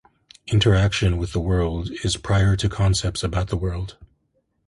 [0.47, 3.99] Interaction with the world is prior to concepts about the world.